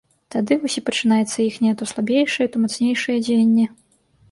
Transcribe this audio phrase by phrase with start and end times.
[0.35, 3.71] Тады вось і пачынаецца іхняе то слабейшае, то мацнейшае дзеянне.